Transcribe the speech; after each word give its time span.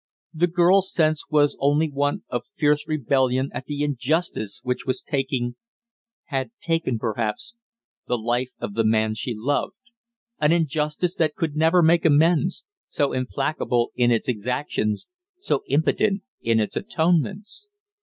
The 0.33 0.47
girl's 0.47 0.91
sense 0.91 1.21
was 1.29 1.55
only 1.59 1.91
one 1.91 2.23
of 2.27 2.47
fierce 2.57 2.87
rebellion 2.87 3.51
at 3.53 3.65
the 3.65 3.83
injustice 3.83 4.59
which 4.63 4.83
was 4.83 5.03
taking 5.03 5.57
had 6.25 6.49
taken, 6.59 6.97
perhaps, 6.97 7.53
the 8.07 8.17
life 8.17 8.49
of 8.57 8.73
the 8.73 8.83
man 8.83 9.13
she 9.13 9.35
loved; 9.37 9.75
an 10.39 10.51
injustice 10.53 11.13
that 11.17 11.35
could 11.35 11.55
never 11.55 11.83
make 11.83 12.03
amends 12.03 12.65
so 12.87 13.13
implacable 13.13 13.91
in 13.93 14.09
its 14.09 14.27
exactions, 14.27 15.07
so 15.37 15.61
impotent 15.67 16.23
in 16.41 16.59
its 16.59 16.75
atonements! 16.75 17.69